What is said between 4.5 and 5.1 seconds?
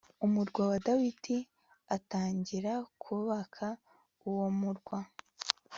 murwa